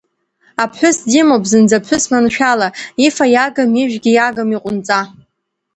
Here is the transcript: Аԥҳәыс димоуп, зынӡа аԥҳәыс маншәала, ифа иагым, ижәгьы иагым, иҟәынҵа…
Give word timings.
Аԥҳәыс 0.63 0.97
димоуп, 1.11 1.43
зынӡа 1.49 1.77
аԥҳәыс 1.79 2.05
маншәала, 2.11 2.67
ифа 3.07 3.25
иагым, 3.35 3.71
ижәгьы 3.81 4.11
иагым, 4.13 4.49
иҟәынҵа… 4.55 5.01